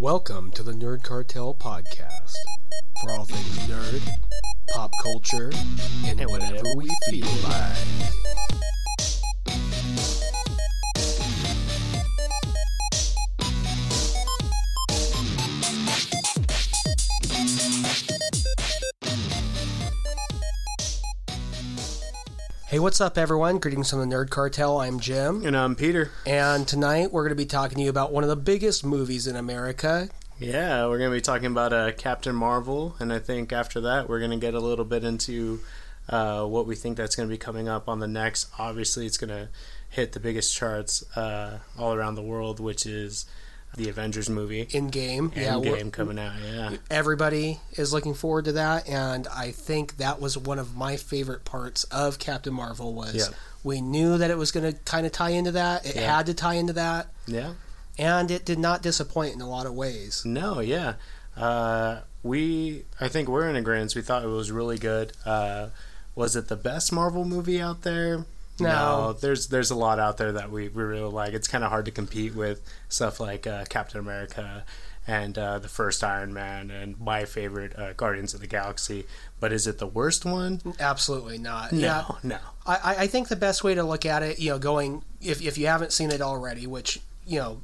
[0.00, 2.32] Welcome to the Nerd Cartel podcast
[3.02, 4.00] for all things nerd,
[4.70, 5.52] pop culture,
[6.06, 8.79] and whatever we feel like.
[22.70, 23.58] Hey, what's up, everyone?
[23.58, 24.80] Greetings from the Nerd Cartel.
[24.80, 25.44] I'm Jim.
[25.44, 26.12] And I'm Peter.
[26.24, 29.26] And tonight we're going to be talking to you about one of the biggest movies
[29.26, 30.08] in America.
[30.38, 32.94] Yeah, we're going to be talking about uh, Captain Marvel.
[33.00, 35.58] And I think after that, we're going to get a little bit into
[36.08, 38.46] uh, what we think that's going to be coming up on the next.
[38.56, 39.48] Obviously, it's going to
[39.88, 43.26] hit the biggest charts uh, all around the world, which is
[43.76, 44.66] the Avengers movie.
[44.70, 45.30] In game.
[45.30, 45.36] Endgame.
[45.36, 46.76] Yeah, Endgame coming out, yeah.
[46.90, 51.44] Everybody is looking forward to that, and I think that was one of my favorite
[51.44, 53.24] parts of Captain Marvel was Yeah.
[53.62, 55.86] we knew that it was going to kind of tie into that.
[55.86, 56.16] It Yeah.
[56.16, 57.52] had to tie into that, Yeah.
[57.98, 60.22] and it did not disappoint in a lot of ways.
[60.24, 60.94] No, yeah.
[61.36, 63.94] Uh, we, I think we're in agreement.
[63.94, 65.12] We thought it was really good.
[65.24, 65.68] Uh,
[66.14, 68.24] was it the best Marvel movie out there?
[68.60, 69.12] No.
[69.12, 71.32] there's there's a lot out there that we, we really like.
[71.34, 74.64] It's kind of hard to compete with stuff like uh, Captain America
[75.06, 79.06] and uh, the first Iron Man and my favorite uh, Guardians of the Galaxy.
[79.40, 80.60] But is it the worst one?
[80.78, 81.72] Absolutely not.
[81.72, 82.38] No, Yeah, no.
[82.66, 85.56] I, I- think the best way to look at it, you know, going if if
[85.58, 87.60] you haven't seen it already, which you know,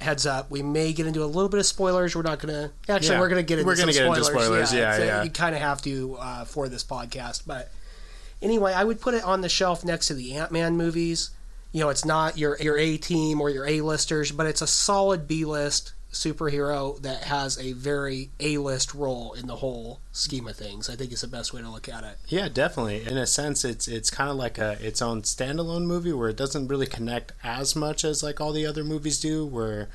[0.00, 2.14] heads up, we may get into a little bit of spoilers.
[2.14, 4.44] We're not gonna actually Yeah, we're gonna get into we're gonna get into spoilers.
[4.70, 5.22] spoilers, yeah, yeah.
[5.24, 7.70] You kind of have to uh, for this podcast, but
[8.42, 11.30] anyway, I would put it on the shelf next to the Ant Man movies.
[11.72, 14.66] You know, it's not your your A team or your A listers, but it's a
[14.66, 20.48] solid B list superhero that has a very A list role in the whole scheme
[20.48, 20.90] of things.
[20.90, 22.16] I think is the best way to look at it.
[22.28, 23.06] Yeah, definitely.
[23.06, 26.36] In a sense, it's it's kind of like a its own standalone movie where it
[26.36, 29.88] doesn't really connect as much as like all the other movies do, where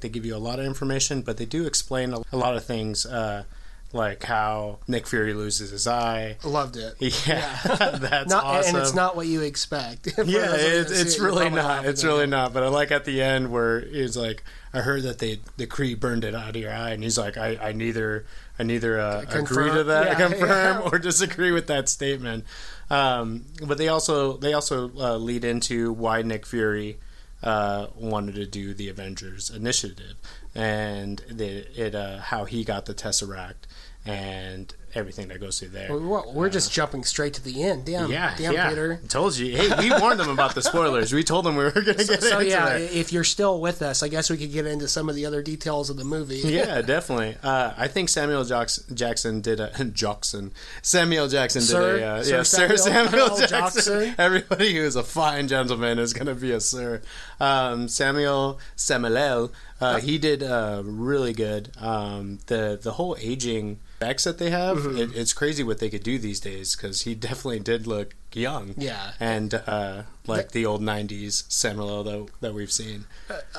[0.00, 2.64] they give you a lot of information, but they do explain a, a lot of
[2.64, 3.44] things, uh,
[3.92, 6.36] like how Nick Fury loses his eye.
[6.44, 6.96] Loved it.
[7.00, 8.76] Yeah, that's not, awesome.
[8.76, 10.08] And it's not what you expect.
[10.26, 11.84] Yeah, those of you it, it's really not.
[11.84, 12.52] It's really not.
[12.52, 14.42] But I like at the end where he's like,
[14.72, 17.36] "I heard that they the Kree burned it out of your eye," and he's like,
[17.36, 18.26] "I, I neither
[18.58, 20.88] I neither uh, agree to that, yeah, confirm, yeah.
[20.90, 22.44] or disagree with that statement."
[22.90, 26.98] Um, but they also they also uh, lead into why Nick Fury
[27.46, 30.16] uh, wanted to do the Avengers Initiative.
[30.52, 33.66] And it uh, how he got the Tesseract
[34.06, 35.92] and everything that goes through there.
[35.94, 37.84] We're, we're just jumping straight to the end.
[37.84, 38.68] Damn, Yeah, damn, yeah.
[38.70, 38.98] Peter.
[39.08, 39.54] Told you.
[39.54, 41.12] Hey, we warned them about the spoilers.
[41.12, 42.80] We told them we were going to get So into yeah, that.
[42.96, 45.42] if you're still with us, I guess we could get into some of the other
[45.42, 46.36] details of the movie.
[46.36, 47.36] Yeah, definitely.
[47.42, 50.52] Uh, I think Samuel Jackson, Jackson did a Jackson.
[50.80, 51.98] Samuel Jackson did Sir?
[51.98, 53.48] a uh, Sir yeah, Sir Samuel Samuel Jackson.
[53.48, 54.14] Jackson?
[54.18, 57.02] Everybody who is a fine gentleman is going to be a sir.
[57.38, 61.70] Um, Samuel Samuel, uh, he did uh, really good.
[61.80, 64.96] Um, the the whole aging effects that they have, Mm-hmm.
[64.98, 68.74] it, it's crazy what they could do these days because he definitely did look young.
[68.76, 69.12] Yeah.
[69.20, 73.06] and uh, like the old '90s Samuel that that we've seen.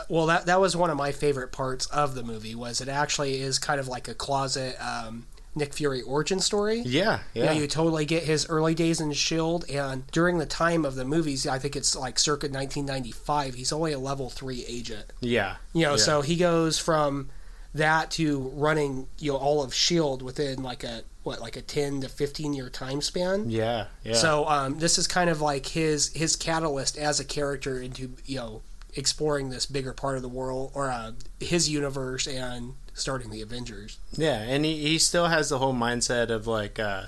[0.10, 2.56] Well, that that was one of my favorite parts of the movie.
[2.56, 5.26] Was it actually is kind of like a closet um,
[5.58, 6.82] Nick Fury origin story.
[6.86, 7.54] Yeah, You yeah.
[7.54, 11.04] know, you totally get his early days in Shield, and during the time of the
[11.06, 13.56] movies, I think it's like circa 1995.
[13.56, 15.06] He's only a level three agent.
[15.20, 15.98] yeah, You know, yeah.
[15.98, 17.30] so he goes from
[17.74, 22.02] that to running, you know, all of Shield within like a what, like a 10
[22.02, 23.50] to 15 year time span.
[23.50, 24.14] Yeah, yeah.
[24.14, 28.38] So um, this is kind of like his his catalyst as a character into you
[28.38, 28.62] know
[28.98, 34.00] exploring this bigger part of the world or uh, his universe and starting the Avengers.
[34.14, 37.04] yeah, and he, he still has the whole mindset of like, uh,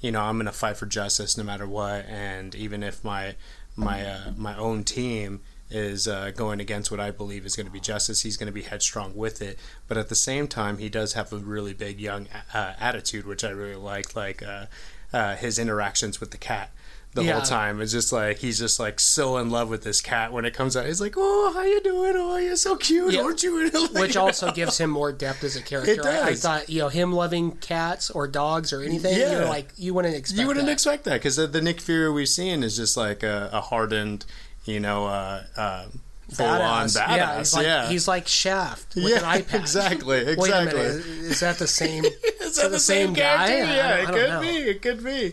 [0.00, 3.34] you know, I'm gonna fight for justice no matter what, and even if my
[3.76, 5.40] my uh, my own team
[5.70, 8.52] is uh, going against what I believe is going to be justice, he's going to
[8.52, 9.58] be headstrong with it.
[9.88, 13.42] But at the same time, he does have a really big young uh, attitude, which
[13.42, 14.66] I really like, like uh,
[15.12, 16.70] uh, his interactions with the cat.
[17.14, 17.34] The Yeah.
[17.34, 20.32] whole time it's just like he's just like so in love with this cat.
[20.32, 22.14] When it comes out, he's like, "Oh, how you doing?
[22.16, 23.22] Oh, you're so cute, Yeah.
[23.22, 25.92] aren't you?" Which also gives him more depth as a character.
[25.92, 29.30] It I, I thought, you know, him loving cats or dogs or anything, Yeah.
[29.38, 30.72] you're like, you wouldn't expect You wouldn't that.
[30.72, 34.24] expect that because the, the Nick Fury we've seen is just like a, a hardened,
[34.64, 35.84] you know, uh, uh,
[36.32, 37.16] full on badass.
[37.16, 37.88] Yeah, he's like, yeah.
[37.90, 39.60] he's like Shaft with Yeah, an eye patch.
[39.60, 40.80] exactly, Wait a minute, exactly.
[40.80, 42.04] is, is that the same?
[42.40, 43.56] is that the same guy?
[43.56, 44.48] Yeah, it could be.
[44.70, 45.32] It could be.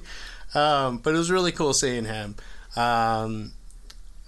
[0.54, 2.36] Um, but it was really cool seeing him.
[2.76, 3.52] Um,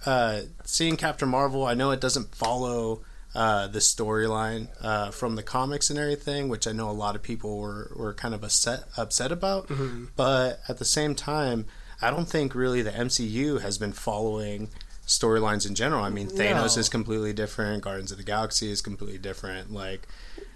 [0.06, 3.00] uh, seeing Captain Marvel, I know it doesn't follow
[3.34, 7.22] uh, the storyline uh, from the comics and everything, which I know a lot of
[7.22, 9.68] people were, were kind of upset upset about.
[9.68, 10.06] Mm-hmm.
[10.16, 11.66] But at the same time,
[12.00, 14.68] I don't think really the MCU has been following
[15.06, 16.04] storylines in general.
[16.04, 16.80] I mean, Thanos No.
[16.80, 17.82] is completely different.
[17.82, 19.72] Guardians of the Galaxy is completely different.
[19.72, 20.06] Like,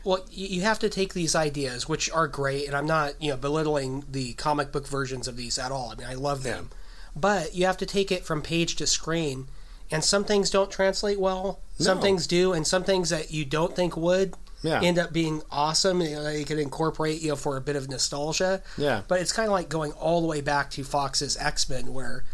[0.04, 3.30] Well, you you have to take these ideas, which are great, and I'm not, you
[3.30, 5.90] know, belittling the comic book versions of these at all.
[5.90, 6.70] I mean, I love them,
[7.16, 9.48] but you have to take it from page to screen,
[9.90, 11.60] and some things don't translate well.
[11.78, 12.02] Some No.
[12.02, 14.80] things do, and some things that you don't think would Yeah.
[14.82, 16.00] end up being awesome.
[16.00, 18.62] You know, you can incorporate, you know, for a bit of nostalgia.
[18.76, 19.02] Yeah.
[19.08, 22.24] But it's kind of like going all the way back to Fox's X Men, where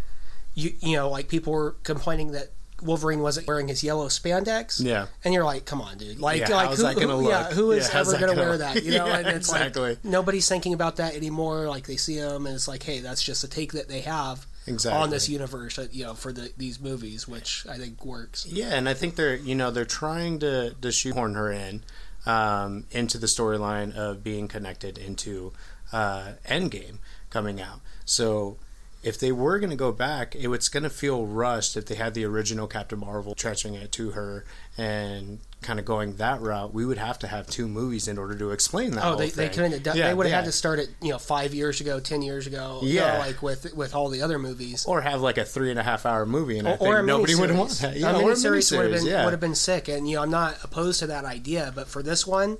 [0.54, 2.50] you, you know, like people were complaining that.
[2.84, 4.84] Wolverine wasn't wearing his yellow spandex.
[4.84, 5.06] Yeah.
[5.24, 6.18] And you're like, come on, dude.
[6.20, 8.58] Like, Yeah, like who, that gonna who- yeah, who is Yeah, ever going to wear
[8.58, 8.84] that?
[8.84, 9.90] You know, and it's exactly.
[9.90, 11.68] like nobody's thinking about that anymore.
[11.68, 14.46] Like they see him and it's like, hey, that's just a take that they have
[14.66, 15.02] Exactly.
[15.02, 18.46] on this universe, uh, you know, for the, these movies, which I think works.
[18.46, 21.82] Yeah, and I think they're you know they're trying to to shoehorn her in
[22.26, 25.52] um, into the storyline of being connected into
[25.92, 26.98] uh, Endgame
[27.30, 27.80] coming out.
[28.06, 28.56] So
[29.04, 31.94] if they were going to go back, it was going to feel rushed if they
[31.94, 34.44] had the original Captain Marvel stretching it to her
[34.78, 36.72] and kind of going that route.
[36.74, 39.04] We would have to have two movies in order to explain that.
[39.04, 39.96] Oh, they, they couldn't have done.
[39.96, 40.36] Yeah, they would have yeah.
[40.36, 42.80] had to start it, you know, five years ago, ten years ago.
[42.82, 43.18] you know, Yeah.
[43.18, 44.84] like with with all the other movies.
[44.86, 47.34] or have like a three and a half hour movie, and I think or nobody
[47.34, 47.96] would want that.
[47.96, 49.24] a Yeah, or a miniseries would have been yeah.
[49.24, 52.02] would have been sick, and you know, I'm not opposed to that idea, but for
[52.02, 52.58] this one,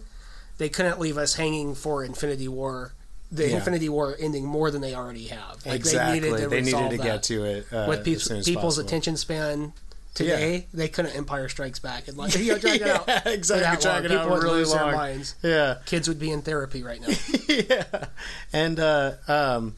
[0.59, 2.93] they couldn't leave us hanging for Infinity War.
[3.35, 3.57] The Yeah.
[3.57, 5.67] Infinity War ending more than they already have.
[5.67, 6.21] Like exactly.
[6.21, 8.77] they needed to, they needed to get to it uh, with as soon as people's
[8.77, 8.87] possible.
[8.87, 9.73] attention span
[10.15, 13.05] today, they couldn't Empire Strikes Back and like you know, drag it out.
[13.09, 14.05] Yeah, exactly, that drag long.
[14.05, 14.93] it People out would really lose their long.
[14.93, 15.35] minds.
[15.43, 17.09] Yeah, Kids would be in therapy right now.
[17.49, 18.07] yeah,
[18.53, 19.75] and uh, um,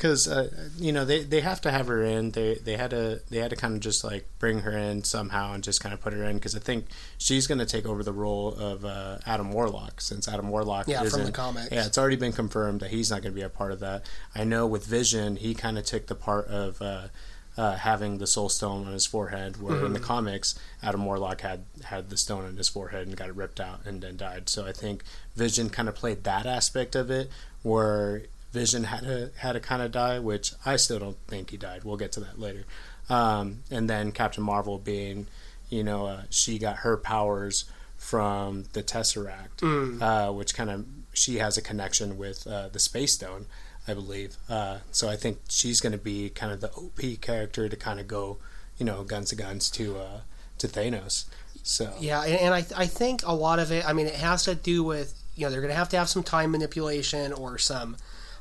[0.00, 0.48] because uh,
[0.78, 2.30] you know they, they have to have her in.
[2.30, 5.52] They they had to they had to kind of just like bring her in somehow
[5.52, 6.86] and just kind of put her in because I think
[7.18, 10.98] she's going to take over the role of uh, Adam Warlock since Adam Warlock Yeah,
[11.00, 11.68] from isn't- the comics.
[11.70, 14.06] Yeah, it's already been confirmed that he's not going to be a part of that.
[14.34, 16.80] I know with Vision, he kind of took the part of.
[16.80, 17.08] Uh,
[17.56, 21.64] uh, having the soul stone on his forehead, where in the comics, Adam Warlock had
[21.84, 24.48] had the stone on his forehead and got it ripped out and then died.
[24.48, 25.02] So I think
[25.34, 27.28] Vision kind of played that aspect of it,
[27.62, 31.56] where Vision had to had to kind of die, which I still don't think he
[31.56, 31.84] died.
[31.84, 32.64] We'll get to that later.
[33.08, 35.26] Um, and then Captain Marvel being,
[35.68, 37.64] you know, uh, she got her powers
[37.96, 39.62] from the Tesseract,
[40.00, 43.46] uh, which kind of she has a connection with uh, the Space Stone,
[43.86, 44.36] I believe.
[44.48, 48.00] Uh, so I think she's going to be kind of the OP character to kind
[48.00, 48.38] of go,
[48.78, 50.20] you know, guns to guns to uh,
[50.58, 51.26] to Thanos.
[51.62, 53.86] So Yeah, and, and I I think a lot of it.
[53.86, 56.08] I mean, it has to do with you know they're going to have to have
[56.08, 57.96] some time manipulation or some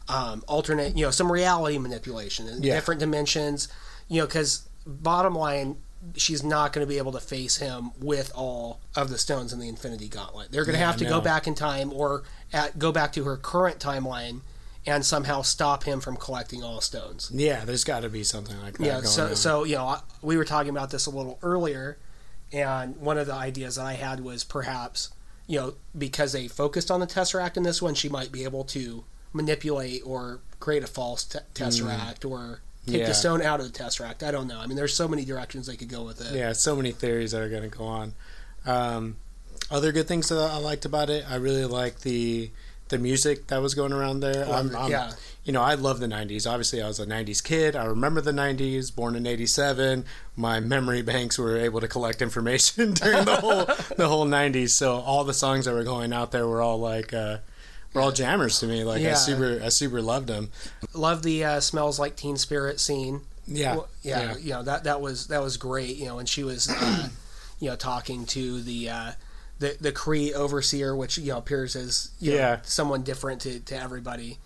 [0.09, 2.75] um, alternate you know some reality manipulation in Yeah.
[2.75, 3.67] different dimensions.
[4.07, 5.77] You know, because bottom line,
[6.15, 9.59] she's not going to be able to face him with all of the stones in
[9.59, 10.51] the Infinity Gauntlet.
[10.51, 13.23] They're going to Yeah, have to go back in time or at, go back to
[13.25, 14.41] her current timeline
[14.87, 17.29] and somehow stop him from collecting all stones.
[17.31, 18.83] yeah, there's got to be something like that.
[18.85, 19.35] Yeah, so on.
[19.35, 21.99] so you know, I- we were talking about this a little earlier,
[22.51, 25.11] and one of the ideas that I had was perhaps
[25.45, 28.63] you know because they focused on the tesseract in this one, she might be able
[28.65, 29.03] to
[29.33, 32.99] manipulate or create a false te- tesseract or take Mm.
[33.01, 33.07] Yeah.
[33.07, 34.23] the stone out of the tesseract.
[34.23, 34.59] I don't know.
[34.59, 36.35] I mean, there's so many directions they could go with it.
[36.35, 38.13] yeah, so many theories that are going to go on.
[38.65, 39.17] Um,
[39.69, 42.51] other good things that I liked about it, I really like the
[42.87, 44.43] the music that was going around there.
[44.47, 45.11] Love I'm, I'm- yeah.
[45.43, 46.49] you know, I love the '90s.
[46.49, 47.75] Obviously, I was a '90s kid.
[47.75, 48.95] I remember the '90s.
[48.95, 50.05] Born in '87,
[50.35, 53.65] my memory banks were able to collect information during the whole
[53.95, 54.69] the whole '90s.
[54.69, 57.13] So all the songs that were going out there were all like.
[57.13, 57.37] Uh,
[57.93, 58.83] were all jammers to me.
[58.83, 60.49] Like I super, I super loved them.
[60.93, 63.21] Love the uh, smells like Teen Spirit scene.
[63.47, 65.97] Yeah, Well, yeah, you know that that was that was great.
[65.97, 67.07] You know, and she was, uh,
[67.59, 69.11] you know, talking to the uh,
[69.57, 72.59] the the Kree overseer, which you know appears as you know, Yeah.
[72.63, 74.37] someone different to, to everybody.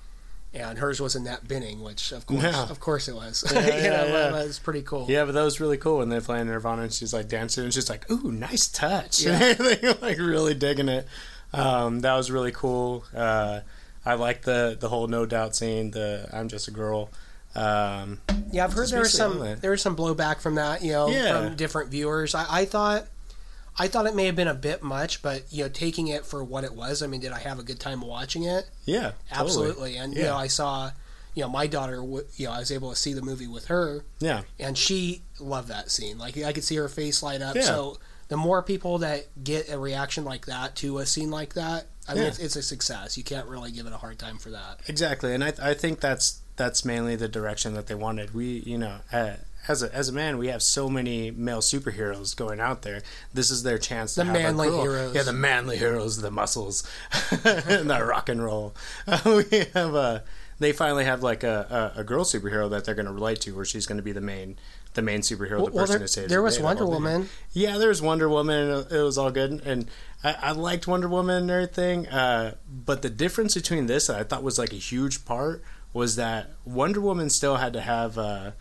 [0.56, 2.70] And hers was Annette Bening, which of course, Yeah.
[2.70, 3.44] of course it was.
[3.52, 4.32] Yeah, you know, yeah, yeah.
[4.32, 5.08] was pretty cool.
[5.10, 7.74] Yeah, but that was really cool when they're playing Nirvana and she's like dancing and
[7.74, 9.56] she's like, "Ooh, nice touch!" Yeah.
[10.02, 11.08] Like really digging it.
[11.54, 13.06] Um, that was really cool.
[13.16, 13.62] Uh,
[14.06, 15.92] I like the the whole no doubt scene.
[15.92, 17.10] The I'm just a girl.
[17.56, 18.20] Um,
[18.52, 21.46] Yeah, I've heard there was some there was some blowback from that, you know, Yeah.
[21.48, 22.34] from different viewers.
[22.36, 23.06] I, I thought
[23.78, 26.44] I thought it may have been a bit much, but you know, taking it for
[26.44, 28.70] what it was, I mean, did I have a good time watching it?
[28.86, 29.46] yeah, totally.
[29.48, 29.98] Absolutely.
[29.98, 30.92] And you know, I saw,
[31.36, 31.96] you know, my daughter.
[32.36, 35.70] You know, I was able to see the movie with her, Yeah, and she loved
[35.70, 36.18] that scene.
[36.18, 37.56] Like I could see her face light up.
[37.56, 37.62] Yeah.
[37.62, 37.98] So
[38.34, 42.16] the more people that get a reaction like that to a scene like that, I
[42.16, 43.16] mean, it's, it's a success.
[43.16, 44.80] You can't really give it a hard time for that.
[44.88, 45.36] exactly.
[45.36, 48.34] And I I think that's that's mainly the direction that they wanted.
[48.34, 48.96] We you know.
[49.12, 49.34] Uh,
[49.68, 53.02] as a, as a man, we have so many male superheroes going out there.
[53.36, 55.16] This is their chance to The have a manly girl- heroes.
[55.16, 56.84] Yeah, the manly heroes, the muscles,
[57.46, 58.74] and the rock and roll.
[59.08, 59.20] Uh,
[59.52, 60.24] we have a.
[60.60, 63.56] They finally have like a, a, a girl superhero that they're going to relate to,
[63.56, 64.58] where she's going to be the main
[64.94, 66.86] the main superhero, Well, the well, person there, to save there was day, Wonder.
[66.86, 67.30] Woman.
[67.52, 69.88] Yeah, there was Wonder Woman, and it was all good, and
[70.24, 72.08] I, I liked Wonder Woman and everything.
[72.08, 76.16] Uh, but the difference between this, that I thought was like a huge part, was
[76.16, 78.52] that Wonder Woman still had to have, uh,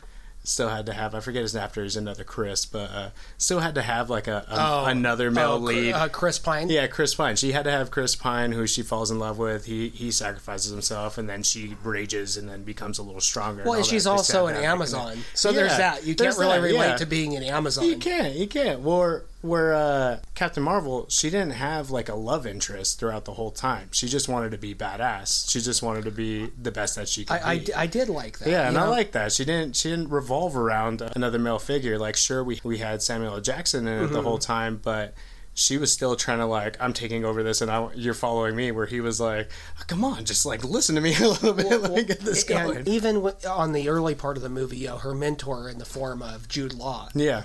[0.45, 1.15] still had to have.
[1.15, 4.45] I forget his actor, is another Chris, but uh, still had to have like a,
[4.49, 5.93] a Oh, another male oh, lead.
[5.93, 6.69] uh, Chris Pine.
[6.69, 7.37] Yeah, Chris Pine.
[7.37, 9.67] She had to have Chris Pine, who she falls in love with.
[9.67, 13.65] He he sacrifices himself, and then she rages, and then becomes a little stronger.
[13.65, 16.05] Well, and she's also an Amazon, so there's that.
[16.05, 16.97] You can't really that, relate yeah.
[16.97, 17.85] to being an Amazon.
[17.85, 18.35] You can't.
[18.35, 18.81] You can't.
[18.81, 23.51] Where where uh, Captain Marvel, she didn't have like a love interest throughout the whole
[23.51, 23.89] time.
[23.93, 25.51] She just wanted to be badass.
[25.51, 28.49] She just wanted to be the best that she could I, I, did like that.
[28.49, 29.33] yeah, and you I like that.
[29.33, 29.77] She didn't.
[29.77, 31.99] She didn't revolve around another male figure.
[31.99, 33.41] Like, sure, we we had Samuel L.
[33.41, 34.15] Jackson in it Mm-hmm.
[34.15, 35.15] the whole time, but
[35.55, 38.71] she was still trying to like, I'm taking over this, and I, you're following me.
[38.73, 41.83] Where he was like, oh, come on, just like listen to me a little bit.
[41.83, 42.87] Let me get this going.
[42.89, 45.85] Even w- on the early part of the movie, you know, her mentor in the
[45.85, 47.09] form of Jude Law.
[47.15, 47.43] yeah,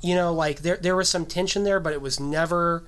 [0.00, 2.84] You know, like there there was some tension there, but it was never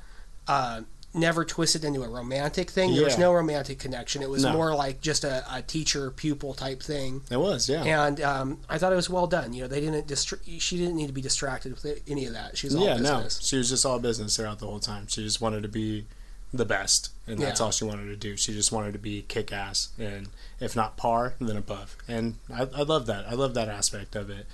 [0.49, 0.83] uh,
[1.15, 2.95] never twisted into a romantic thing.
[2.95, 4.23] There was no romantic connection.
[4.23, 4.53] It was No.
[4.53, 7.23] more like just a, a teacher pupil type thing.
[7.31, 7.69] it was.
[7.71, 9.55] Yeah, And um, I thought it was well done.
[9.55, 12.59] You know, they didn't distra- she didn't need to be distracted with any of that.
[12.59, 12.97] She was all yeah.
[12.99, 13.41] No, business.
[13.43, 15.07] she was just all business throughout the whole time.
[15.07, 16.07] She just wanted to be
[16.53, 17.65] the best, and that's Yeah.
[17.67, 18.37] all she wanted to do.
[18.37, 20.29] She just wanted to be kick ass, and
[20.61, 21.97] if not par, then above.
[22.07, 23.26] And I, I love that.
[23.26, 24.47] I love that aspect of it.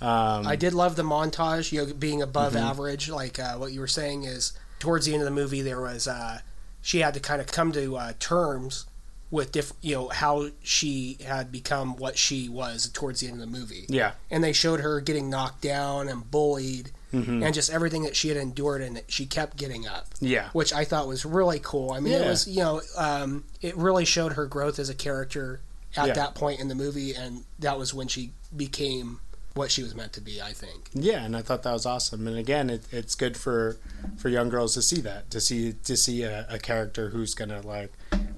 [0.00, 2.64] Um, I did love the montage, you know, being above Mm-hmm.
[2.64, 3.08] average.
[3.10, 6.08] Like uh, what you were saying is, towards the end of the movie, there was
[6.08, 6.40] uh,
[6.80, 8.86] she had to kind of come to uh, terms
[9.30, 13.40] with diff- you know how she had become what she was towards the end of
[13.40, 13.84] the movie.
[13.88, 17.42] yeah, And they showed her getting knocked down and bullied, Mm-hmm.
[17.42, 20.06] and just everything that she had endured, and that she kept getting up.
[20.20, 21.90] yeah, which I thought was really cool.
[21.90, 25.60] I mean, it was you know, um, it really showed her growth as a character
[25.96, 26.12] at Yeah.
[26.14, 29.18] that point in the movie, and that was when she became
[29.54, 30.40] what she was meant to be.
[30.40, 30.88] I think.
[30.92, 32.26] Yeah, and I thought that was awesome.
[32.26, 33.76] And again, it, it's good for
[34.16, 37.60] for young girls to see that, to see to see a, a character who's gonna
[37.62, 37.92] like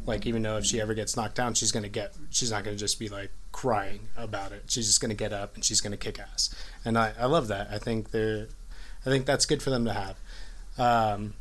[0.07, 2.77] like even though if she ever gets knocked down, she's gonna get she's not gonna
[2.77, 4.65] just be like crying about it.
[4.67, 6.55] She's just gonna get up and she's gonna kick ass.
[6.85, 7.69] And I, I love that.
[7.71, 8.49] I think they're
[9.05, 10.17] I think that's good for them to have.
[10.79, 11.35] Um,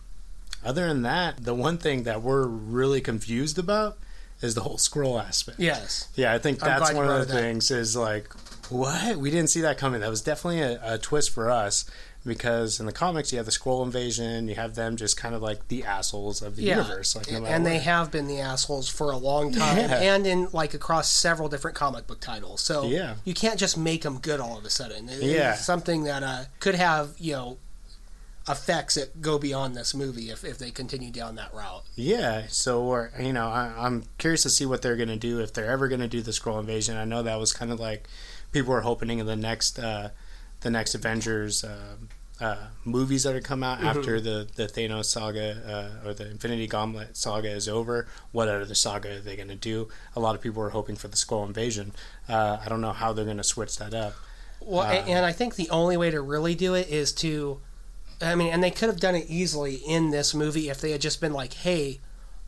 [0.63, 3.97] other than that, the one thing that we're really confused about
[4.41, 5.59] is the whole Skrull aspect.
[5.59, 6.09] Yes.
[6.15, 7.41] Yeah, I think that's one of the up.
[7.41, 8.29] things is like,
[8.71, 9.17] what?
[9.17, 10.01] We didn't see that coming.
[10.01, 11.85] That was definitely a, a twist for us
[12.25, 15.41] because in the comics you have the Skrull invasion, you have them just kind of
[15.41, 16.77] like the assholes of the Yeah.
[16.77, 17.15] universe.
[17.15, 17.83] Like, no and they what.
[17.83, 19.95] have been the assholes for a long time, Yeah.
[20.15, 22.61] and in like across several different comic book titles.
[22.61, 23.15] So Yeah.
[23.25, 25.09] you can't just make them good all of a sudden.
[25.09, 25.53] It- Yeah.
[25.53, 27.57] it's something that uh, could have you know
[28.49, 31.83] effects that go beyond this movie if, if they continue down that route.
[31.95, 35.39] Yeah, so we're, you know, I, I'm curious to see what they're going to do
[35.39, 36.97] if they're ever going to do the Skrull invasion.
[36.97, 38.09] I know that was kind of like
[38.51, 40.09] people were hoping in the next, uh,
[40.61, 41.95] the next Avengers uh,
[42.39, 46.67] uh, movies that are come out after the the Thanos saga uh, or the Infinity
[46.67, 48.07] Gauntlet saga is over.
[48.31, 49.89] What other saga are they going to do?
[50.15, 51.91] A lot of people were hoping for the Skrull invasion.
[52.27, 54.13] Uh, I don't know how they're going to switch that up.
[54.59, 57.59] Well, a- and I think the only way to really do it is to,
[58.21, 61.01] I mean, and they could have done it easily in this movie if they had
[61.01, 61.99] just been like, hey,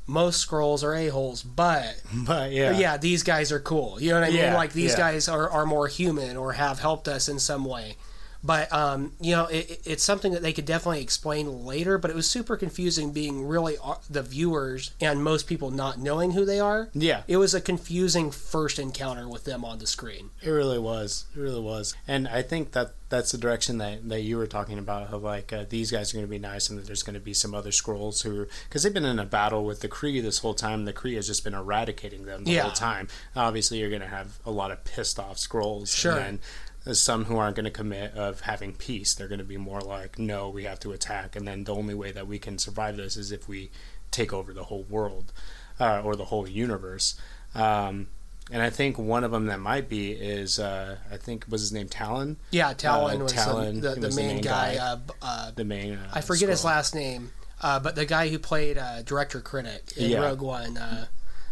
[0.05, 4.01] most Skrulls are a-holes, but But yeah, yeah, these guys are cool.
[4.01, 4.53] You know what I mean?
[4.53, 5.11] Like these yeah.
[5.11, 7.95] guys are, are more human or have helped us in some way.
[8.43, 11.97] But um, you know, it, it- it's something that they could definitely explain later.
[11.97, 13.77] But it was super confusing, being really
[14.09, 16.89] the viewers and most people not knowing who they are.
[16.93, 17.23] yeah.
[17.27, 20.29] It was a confusing first encounter with them on the screen.
[20.41, 21.25] It really was.
[21.35, 21.95] It really was.
[22.07, 25.13] And I think that that's the direction that, that you were talking about.
[25.13, 27.19] Of like uh, these guys are going to be nice, and that there's going to
[27.19, 30.39] be some other Skrulls who, because they've been in a battle with the Kree this
[30.39, 30.85] whole time.
[30.85, 32.63] The Kree has just been eradicating them the Yeah.
[32.63, 33.07] whole time.
[33.35, 35.95] Obviously, you're going to have a lot of pissed off Skrulls.
[35.95, 36.13] Sure.
[36.13, 36.39] And then
[36.83, 39.13] there's some who aren't going to commit of having peace.
[39.13, 41.93] They're going to be more like, no, we have to attack, and then the only
[41.93, 43.71] way that we can survive this is if we
[44.11, 45.31] take over the whole world
[45.79, 47.15] uh, or the whole universe.
[47.55, 48.07] Um,
[48.51, 51.71] and I think one of them that might be is uh, I think was his
[51.71, 54.75] name Talon, Yeah, Talon Uh, was Talon, the, he the, was main, guy.
[54.75, 55.93] Uh, b- uh, the main.
[55.93, 59.95] Uh, I forget his last name, uh, but the guy who played uh, director Krennic
[59.97, 60.19] in Yeah.
[60.25, 61.05] Rogue One, uh,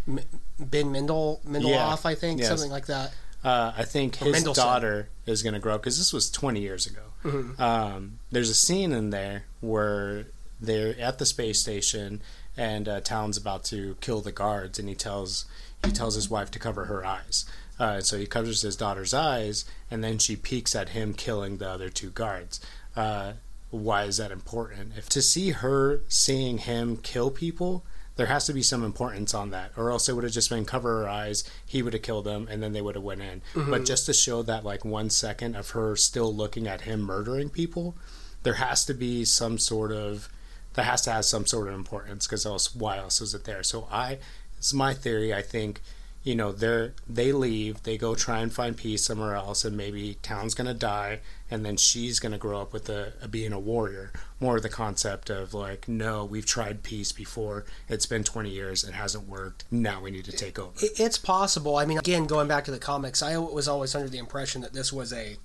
[0.08, 0.20] M-
[0.60, 2.10] Ben Mendel Mendeloff, Yeah.
[2.10, 2.50] I think, Yes.
[2.50, 3.14] something like that.
[3.44, 4.64] Uh, I think his Mendelsohn.
[4.64, 7.02] daughter is going to grow up because this was 20 years ago.
[7.24, 7.62] Mm-hmm.
[7.62, 10.28] Um, there's a scene in there where
[10.60, 12.22] they're at the space station
[12.58, 15.46] and uh, Talon's about to kill the guards, and he tells
[15.84, 17.46] he tells his wife to cover her eyes.
[17.80, 21.68] Uh, so he covers his daughter's eyes, and then she peeks at him killing the
[21.68, 22.60] other two guards.
[22.96, 23.34] Uh,
[23.72, 24.94] why is that important?
[24.98, 27.84] If to see her seeing him kill people,
[28.16, 30.66] there has to be some importance on that, or else it would have just been
[30.66, 31.44] cover her eyes.
[31.66, 33.42] He would have killed them and then they would have went in.
[33.54, 33.72] Mm-hmm.
[33.72, 37.50] But just to show that like one second of her still looking at him murdering
[37.50, 37.96] people,
[38.44, 40.30] there has to be some sort of
[40.74, 43.64] that has to have some sort of importance because else why else is it there?
[43.64, 44.20] So I,
[44.58, 45.34] it's my theory.
[45.34, 45.82] I think
[46.24, 50.18] you know they're they leave, they go try and find peace somewhere else, and maybe
[50.22, 54.12] town's gonna die, and then she's gonna grow up with a, a being a warrior.
[54.40, 57.66] More of the concept of like, no, we've tried peace before.
[57.90, 59.64] It's been twenty years, it hasn't worked.
[59.72, 60.72] Now we need to take over.
[60.86, 61.76] It- It's possible.
[61.78, 64.74] I mean, again, going back to the comics, I was always under the impression that
[64.74, 65.38] this was a,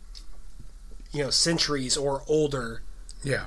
[1.13, 2.83] you know, centuries or older
[3.25, 3.47] Yeah,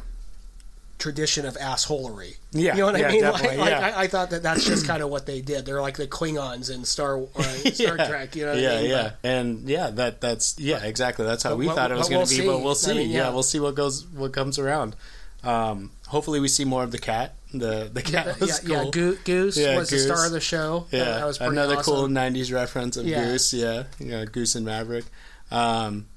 [1.00, 2.36] tradition of assholery.
[2.52, 3.24] Yeah, you know what yeah, I mean.
[3.24, 3.74] Like, definitely, like.
[3.74, 5.66] I, I thought that that's just kind of what they did.
[5.66, 7.42] They're like the Klingons in Star uh,
[7.74, 8.08] Star yeah.
[8.08, 8.36] Trek.
[8.36, 8.90] You know what yeah, I mean?
[8.92, 11.26] yeah, and yeah, that that's yeah, exactly.
[11.26, 12.48] That's how But we what- thought it was but going we'll to be, see.
[12.48, 12.94] but we'll I see.
[12.94, 13.18] mean, yeah.
[13.24, 13.30] yeah.
[13.34, 14.96] we'll see what goes what comes around.
[15.44, 17.34] Um, hopefully, we see more of the cat.
[17.54, 18.92] The the cat Yeah, was yeah, cool.
[18.92, 20.06] Goo- Goose Yeah, was Goose.
[20.06, 20.86] the star of the show.
[20.92, 21.94] Yeah, that, was pretty another awesome.
[21.96, 23.24] cool '90s reference of Yeah.
[23.24, 23.54] Goose.
[23.54, 25.06] Yeah, yeah, Goose and Maverick.
[25.50, 26.08] Um,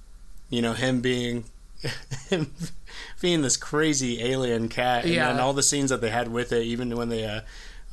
[0.50, 1.44] you know him being
[2.28, 2.52] him
[3.20, 5.28] being this crazy alien cat, and Yeah.
[5.32, 7.24] then all the scenes that they had with it, even when they.
[7.24, 7.40] Uh,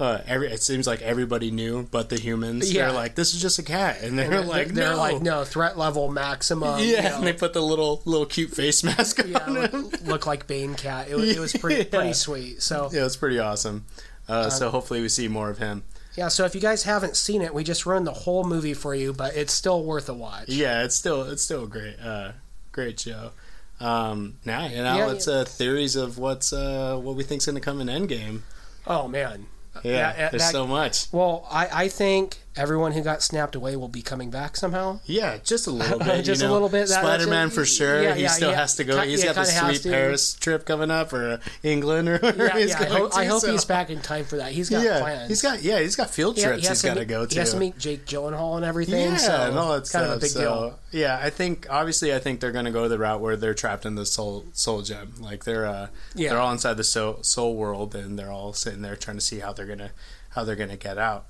[0.01, 2.71] uh, every it seems like everybody knew, but the humans.
[2.71, 2.85] Yeah.
[2.85, 5.43] They're like, "This is just a cat," and they're And like, they're "No." like, no,
[5.43, 6.79] threat level maximum.
[6.79, 7.17] yeah, you know.
[7.17, 9.71] and they put the little little cute face mask on yeah, him.
[9.71, 11.09] look, look like Bane Cat.
[11.09, 11.97] It, was- it was pretty Yeah.
[11.99, 12.61] pretty sweet.
[12.61, 13.85] So Yeah, it's pretty awesome.
[14.29, 15.83] Uh, so hopefully we see more of him.
[16.15, 18.95] yeah, so if you guys haven't seen it, we just ruined the whole movie for
[18.95, 20.47] you, but it's still worth a watch.
[20.47, 22.31] Yeah, it's still it's still a great uh,
[22.71, 23.31] great show.
[23.79, 27.55] Um, now, you know, Yeah, it's uh, theories of what's uh, what we think's going
[27.55, 28.41] to come in Endgame.
[28.85, 29.45] Oh man.
[29.83, 31.05] Yeah, Yeah, there's that- so much.
[31.11, 34.99] Well, I, I think everyone who got snapped away will be coming back somehow.
[35.05, 36.23] Yeah, just a little bit.
[36.25, 38.03] Just you a little bit, that- Spider Man for sure.
[38.03, 38.57] Yeah, he yeah, still yeah.
[38.57, 38.99] has to go.
[39.01, 39.83] He's got the sweet.
[39.91, 42.79] Paris trip coming up, or England, or wherever Yeah, he's yeah.
[42.81, 44.51] I going hope, I hope so- he's back in time for that.
[44.51, 45.29] He's got Yeah, plans.
[45.29, 47.33] he's got yeah, he's got field trips he has got to go to.
[47.33, 48.99] He has to meet Jake Gyllenhaal and everything.
[49.11, 50.15] Yeah, so and all that it's kind stuff.
[50.15, 50.79] of a big so, deal.
[50.91, 53.85] Yeah, I think obviously I think they're going to go the route where they're trapped
[53.85, 55.13] in the soul soul gem.
[55.19, 56.29] Like they're uh, Yeah.
[56.31, 59.39] they're all inside the soul soul world, and they're all sitting there trying to see
[59.39, 59.91] how they're gonna
[60.29, 61.25] how they're gonna get out.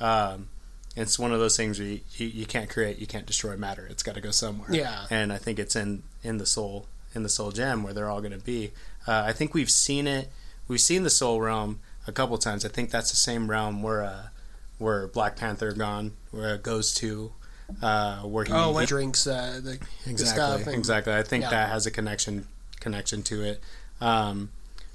[0.00, 0.48] Um,
[0.96, 3.86] it's one of those things where you, you, you can't create, you can't destroy matter.
[3.90, 4.68] It's got to go somewhere.
[4.72, 5.06] Yeah.
[5.10, 8.20] and I think it's in in the soul in the soul gem where they're all
[8.20, 8.72] going to be.
[9.06, 10.30] Uh, I think we've seen it.
[10.68, 12.64] We've seen the soul realm a couple times.
[12.64, 14.22] I think that's the same realm where uh,
[14.78, 17.32] where Black Panther gone where it goes to.
[17.82, 20.66] Uh, where he, Oh, when he drinks uh, the, the exactly stuff.
[20.66, 21.14] and- exactly.
[21.14, 21.50] I think yeah.
[21.50, 22.46] that has a connection
[22.80, 23.60] connection to it.
[24.02, 24.50] Um,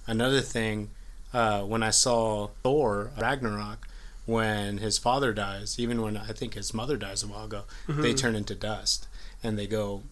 [0.05, 0.91] another thing,
[1.33, 3.87] uh, when I saw Thor Ragnarok,
[4.29, 8.01] when his father dies, even when I think his mother dies a while ago, Mm-hmm.
[8.01, 9.07] they turn into dust
[9.43, 10.03] and they go.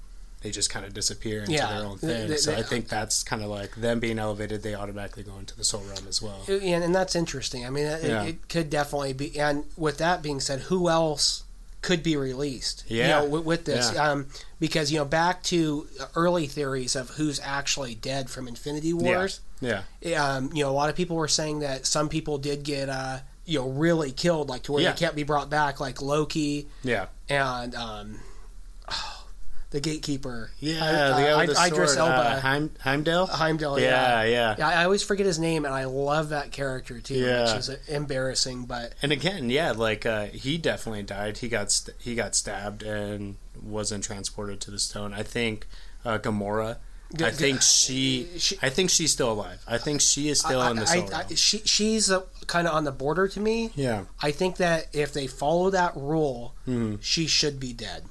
[0.41, 1.73] They just kind of disappear into Yeah.
[1.73, 2.27] their own thing.
[2.30, 4.62] they- so they- I think that's kind of like them being elevated.
[4.62, 6.41] They automatically go into the soul realm as well.
[6.47, 7.65] and, and that's interesting.
[7.65, 8.23] I mean, it, Yeah.
[8.23, 9.39] it could definitely be.
[9.39, 11.43] And with that being said, who else
[11.82, 12.84] could be released?
[12.88, 13.03] Yeah.
[13.03, 14.12] you know, with, with this, Yeah.
[14.12, 14.27] um,
[14.60, 19.39] because you know, back to early theories of who's actually dead from Infinity Wars.
[19.60, 19.82] Yeah,
[20.15, 23.19] Um, you know, a lot of people were saying that some people did get, uh,
[23.47, 24.91] you know, really killed, like to where Yeah.
[24.91, 28.19] they can't be brought back, like Loki yeah, and um,
[29.71, 30.51] the Gatekeeper.
[30.60, 30.83] yeah.
[30.83, 33.25] I- the I- the Idris sword, uh, Heim, Heimdall.
[33.27, 33.79] Heimdall.
[33.79, 34.55] yeah, yeah.
[34.57, 37.53] Yeah, I always forget his name, and I love that character too, Yeah.
[37.53, 38.65] which is embarrassing.
[38.65, 41.39] But And again, yeah, like uh, he definitely died.
[41.39, 45.13] He got st- he got stabbed and wasn't transported to the stone.
[45.13, 45.67] I think
[46.05, 46.77] uh, Gamora.
[47.23, 49.63] I think she, she- I think she's still alive.
[49.65, 51.36] I think she is still I, in the I- soul I- realm.
[51.36, 53.71] she, she's uh kind of on the border to me.
[53.75, 56.97] yeah, I think that if they follow that rule, Mhm.
[57.01, 58.05] she should be dead.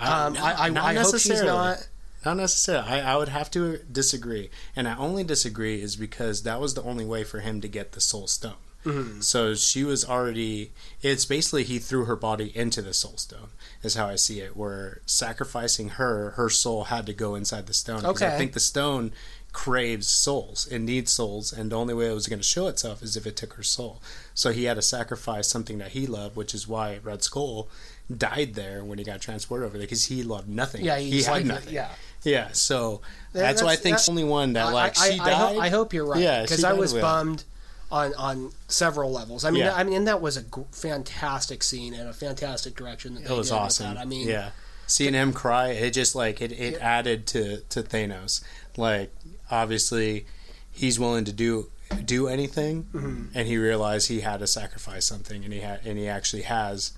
[0.00, 1.88] Uh, Um, no, I, I, not I hope she's not.
[2.24, 2.88] Not necessarily.
[2.88, 6.82] I, I would have to disagree, and I only disagree is because that was the
[6.82, 8.54] only way for him to get the soul stone.
[8.84, 9.20] Mm-hmm.
[9.20, 10.72] So she was already.
[11.02, 13.48] It's basically he threw her body into the soul stone.
[13.82, 14.56] Is how I see it.
[14.56, 18.02] Where sacrificing her, her soul had to go inside the stone.
[18.02, 19.12] 'Cause I think the stone
[19.58, 20.68] craves souls.
[20.70, 23.26] It needs souls, and the only way it was going to show itself is if
[23.26, 24.00] it took her soul.
[24.32, 27.68] So he had to sacrifice something that he loved, which is why Red Skull
[28.16, 30.84] died there when he got transported over there because he loved nothing.
[30.84, 31.74] Yeah, he he's had like, nothing.
[31.74, 31.90] yeah.
[32.22, 33.00] Yeah, so
[33.32, 35.28] That- that's, why I think the only one that like I, she died.
[35.28, 36.20] I, hope, I hope you're right.
[36.22, 37.42] Yeah, because I was bummed
[37.90, 39.44] on on several levels.
[39.44, 39.74] I mean, Yeah.
[39.74, 43.14] I mean, and that was a g- fantastic scene and a fantastic direction.
[43.14, 43.94] That it they was did with awesome.
[43.94, 44.00] That.
[44.00, 44.50] I mean, yeah,
[44.88, 48.42] seeing him cry, it just like it, it added to to Thanos.
[48.76, 49.14] Like
[49.50, 50.26] obviously,
[50.70, 51.70] he's willing to do
[52.04, 53.24] do anything, Mm-hmm.
[53.34, 56.92] and he realized he had to sacrifice something, and he had and he actually has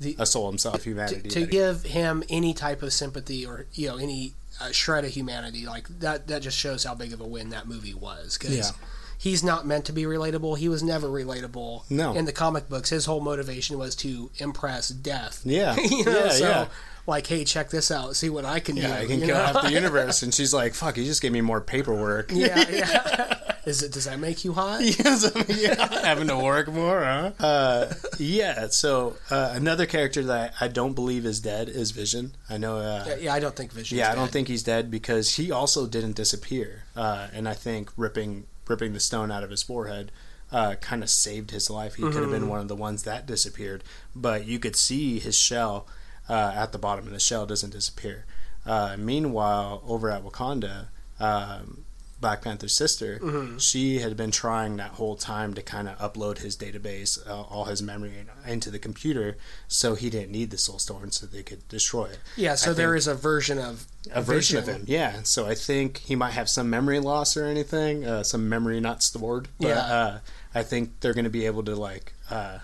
[0.00, 1.28] The- a soul himself, humanity.
[1.28, 5.10] to he- give him any type of sympathy or you know any uh, shred of
[5.12, 8.56] humanity like that that just shows how big of a win that movie was because
[8.56, 8.70] Yeah.
[9.16, 10.58] he's not meant to be relatable.
[10.58, 11.88] He was never relatable.
[11.90, 12.12] No.
[12.14, 15.40] In the comic books, his whole motivation was to impress Death.
[15.44, 15.76] Yeah.
[15.90, 16.66] you know, Yeah, so yeah.
[17.06, 18.16] Like, hey, check this out.
[18.16, 18.82] See what I can do.
[18.82, 19.44] Yeah, I can you kill know?
[19.44, 23.38] half the universe, and she's like, "Fuck, you just gave me more paperwork." yeah, yeah.
[23.64, 23.92] Is it?
[23.92, 24.80] Does that make you hot?
[24.82, 27.30] Yes, I mean, yeah, having to work more, huh?
[27.38, 28.66] Uh, yeah.
[28.68, 32.34] So uh, another character that I don't believe is dead is Vision.
[32.50, 32.78] I know.
[32.78, 33.98] Uh, Yeah, I don't think Vision.
[33.98, 37.90] yeah, I don't think he's dead because he also didn't disappear, uh, and I think
[37.96, 40.10] ripping ripping the stone out of his forehead.
[40.50, 41.94] Uh, kind of saved his life.
[41.94, 42.32] He could have Mm-hmm.
[42.32, 43.82] been one of the ones that disappeared,
[44.14, 45.86] but you could see his shell
[46.32, 48.24] uh, at the bottom, and the shell doesn't disappear.
[48.64, 50.86] Uh, meanwhile, over at Wakanda,
[51.20, 51.84] um,
[52.20, 53.58] Black Panther's sister, Mm-hmm.
[53.58, 57.64] she had been trying that whole time to kind of upload his database, uh, all
[57.64, 58.12] his memory
[58.46, 62.20] into the computer, so he didn't need the Soul Stone, so they could destroy it.
[62.36, 64.84] Yeah, so I there is a version of a version of him.
[64.86, 68.78] Yeah, so I think he might have some memory loss or anything, uh, some memory
[68.80, 69.48] not stored.
[69.58, 69.78] But, Yeah.
[69.80, 70.18] uh,
[70.54, 72.58] I think they're going to be able to like uh,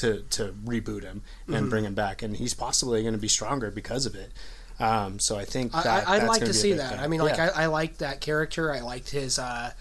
[0.00, 1.68] to to reboot him and Mm-hmm.
[1.68, 4.32] bring him back, and he's possibly going to be stronger because of it.
[4.78, 6.92] Um, so I think that, I, I'd that's like to see that.
[6.92, 7.00] thing.
[7.00, 7.50] I mean, like Yeah.
[7.54, 8.72] I, I liked that character.
[8.72, 9.72] I liked his uh,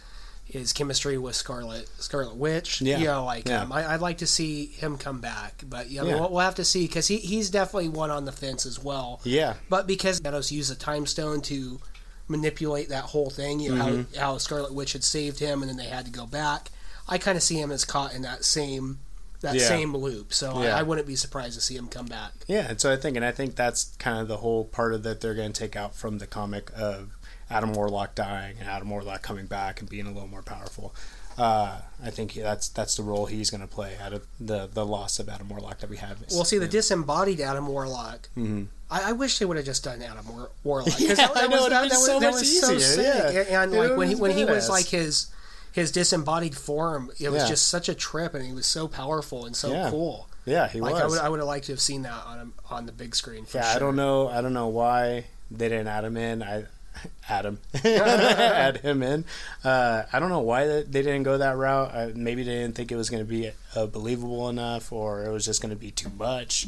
[0.44, 2.82] his chemistry with Scarlet Scarlet Witch.
[2.82, 2.98] Yeah.
[2.98, 3.62] You know, like Yeah.
[3.62, 5.64] um, I, I'd like to see him come back.
[5.68, 6.04] But I mean, Yeah.
[6.20, 9.22] we'll, we'll have to see because he, he's definitely one on the fence as well.
[9.24, 11.80] yeah, But because Thanos used a time stone to
[12.28, 14.20] manipulate that whole thing, you know Mm-hmm.
[14.20, 16.70] how, how Scarlet Witch had saved him and then they had to go back.
[17.08, 19.00] I kind of see him as caught in that same
[19.42, 19.68] that Yeah.
[19.68, 20.34] same loop.
[20.34, 20.76] So Yeah.
[20.76, 22.32] I, I wouldn't be surprised to see him come back.
[22.48, 25.04] Yeah, and so I think, and I think that's kind of the whole part of
[25.04, 27.18] that they're going to take out from the comic of
[27.50, 30.94] Adam Warlock dying and Adam Warlock coming back and being a little more powerful.
[31.38, 34.86] Uh, I think that's that's the role he's going to play out of the the
[34.86, 36.18] loss of Adam Warlock that we have.
[36.32, 38.28] Well, see, the disembodied Adam Warlock.
[38.38, 38.64] Mm-hmm.
[38.92, 41.72] I, I wish they would have just done Adam War- Warlock Yeah, I know, it'd
[41.72, 43.06] have been so much easier, sick.
[43.06, 43.62] yeah.
[43.62, 45.28] And, and, like when he was when he was like his
[45.72, 47.50] his disembodied form, it was Yeah.
[47.50, 49.90] just such a trip, and he was so powerful and so Yeah.
[49.90, 50.28] cool.
[50.46, 51.02] yeah, he Like was.
[51.02, 53.46] I would I would have liked to have seen that on on the big screen.
[53.46, 53.76] For yeah, sure.
[53.76, 54.28] I don't know.
[54.28, 56.42] I don't know why they didn't add him in.
[56.44, 56.66] I
[57.30, 59.24] Adam add him in.
[59.64, 61.92] Uh, I don't know why they didn't go that route.
[61.94, 65.30] Uh, maybe they didn't think it was going to be uh, believable enough, or it
[65.32, 66.68] was just going to be too much.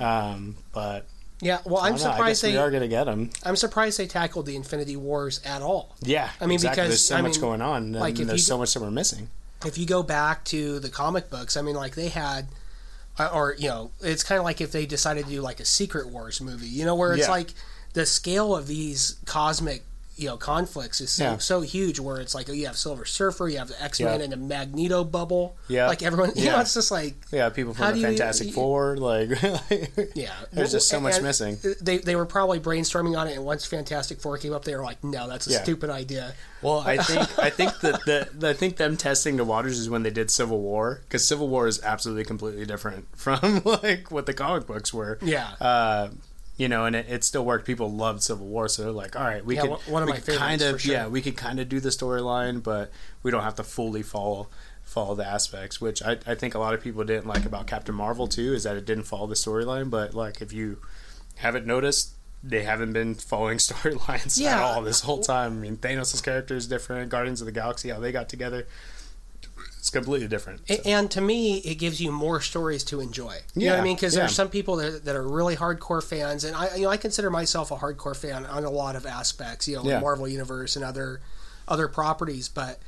[0.00, 1.06] Um, but
[1.40, 2.00] Yeah, well, I'm don't.
[2.06, 3.30] I guess surprised they are going to get him.
[3.44, 5.94] I'm surprised they tackled the Infinity Wars at all.
[6.00, 6.82] Yeah, I mean, exactly.
[6.82, 8.80] because, there's so I much mean, going on, and like, there's you so much that
[8.80, 9.28] we're missing.
[9.64, 12.48] if you go back to the comic books, I mean, like they had,
[13.18, 15.64] uh, or you know, it's kind of like if they decided to do like a
[15.64, 17.30] Secret Wars movie, you know, where it's Yeah.
[17.32, 17.54] like
[17.92, 19.84] the scale of these cosmic,
[20.18, 21.38] you know, conflicts is so, Yeah.
[21.38, 21.98] so huge.
[22.00, 24.24] Where it's like, oh, you have Silver Surfer, you have the X Men, Yeah.
[24.24, 25.56] and the Magneto bubble.
[25.68, 25.86] Yeah.
[25.86, 28.46] like everyone, you know, it's just like, Yeah, people How from do the you- Fantastic
[28.48, 29.30] you- Four, like
[30.14, 31.58] yeah, There's just so much And missing.
[31.80, 34.82] They they were probably brainstorming on it, and once Fantastic Four came up, they were
[34.84, 35.62] like, no, that's a Yeah.
[35.62, 36.34] stupid idea.
[36.62, 39.88] Well, I think I think that the, the I think them testing the waters is
[39.88, 44.26] when they did Civil War because Civil War is absolutely completely different from like what
[44.26, 45.18] the comic books were.
[45.22, 45.50] Yeah.
[45.60, 46.08] Uh,
[46.58, 47.64] you know, and it, it still worked.
[47.64, 50.12] People loved Civil War, so they're like, all right, we Yeah, could one- of we
[50.12, 50.92] my could kind of sure.
[50.92, 52.90] yeah, we could kind of do the storyline, but
[53.22, 54.48] we don't have to fully follow
[54.82, 57.94] follow the aspects, which I, I think a lot of people didn't like about Captain
[57.94, 59.88] Marvel too, is that it didn't follow the storyline.
[59.90, 60.78] But like if you
[61.36, 65.52] haven't noticed, they haven't been following storylines at all this whole time.
[65.52, 67.10] I mean, Thanos' character is different.
[67.10, 68.66] Guardians of the Galaxy, how they got together,
[69.88, 70.60] it's completely different.
[70.68, 73.38] A- And to me, it gives you more stories to enjoy.
[73.54, 73.96] You know what I mean?
[73.96, 74.20] Because yeah.
[74.20, 77.30] there's some people that, that are really hardcore fans, and I, you know, I consider
[77.30, 79.66] myself a hardcore fan on a lot of aspects.
[79.66, 80.00] You know, Yeah.
[80.00, 81.20] Marvel universe and other
[81.66, 82.48] other properties.
[82.48, 82.80] But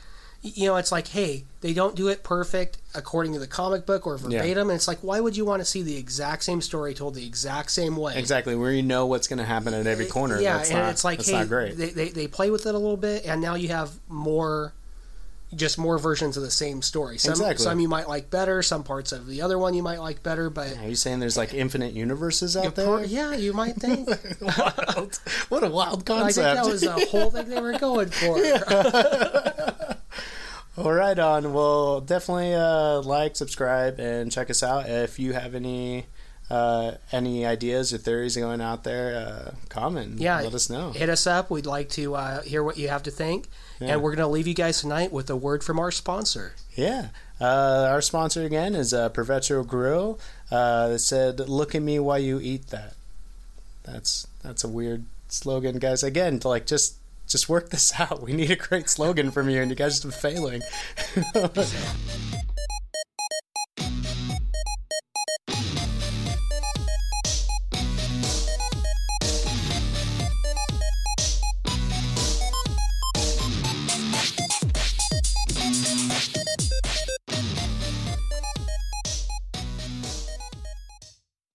[0.42, 4.06] you know, it's like, hey, they don't do it perfect according to the comic book
[4.06, 6.94] or verbatim, and it's like, why would you want to see the exact same story
[6.94, 8.18] told the exact same way?
[8.18, 10.40] Exactly, where you know what's going to happen at every eh, corner.
[10.40, 11.76] Yeah, that's and not, it's like, hey, great.
[11.76, 14.72] They, they they play with it a little bit, and now you have more,
[15.54, 17.18] just more versions of the same story.
[17.18, 17.64] Some Exactly.
[17.64, 20.48] some you might like better, some parts of the other one you might like better,
[20.50, 23.04] but Are you saying there's like infinite universes out there?
[23.04, 24.08] yeah, you might think.
[24.40, 25.18] Wild.
[25.48, 26.46] What a wild concept!
[26.46, 28.36] I think that was the whole thing they were going for.
[30.76, 31.52] All right, on.
[31.52, 34.88] Well, definitely uh, like, subscribe, and check us out.
[34.88, 36.06] If you have any
[36.50, 40.18] uh, any ideas or theories going out there, uh, comment.
[40.18, 40.90] Yeah, let us know.
[40.90, 41.50] Hit us up.
[41.50, 43.48] We'd like to uh, hear what you have to think.
[43.78, 43.92] Yeah.
[43.94, 46.54] And we're going to leave you guys tonight with a word from our sponsor.
[46.74, 47.08] Yeah.
[47.40, 50.18] Uh, our sponsor again is uh, Perpetual Grill.
[50.50, 52.94] Uh, that said, "Look at me while you eat that."
[53.84, 56.02] That's that's a weird slogan, guys.
[56.02, 58.20] Again, to like just just work this out.
[58.22, 60.62] We need a great slogan from you, and you guys have been failing.